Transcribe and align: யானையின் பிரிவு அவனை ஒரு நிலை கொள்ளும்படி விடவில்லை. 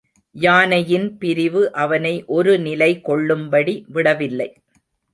யானையின் 0.35 1.05
பிரிவு 1.17 1.61
அவனை 1.73 2.23
ஒரு 2.25 2.59
நிலை 2.59 2.91
கொள்ளும்படி 3.01 3.85
விடவில்லை. 3.87 4.49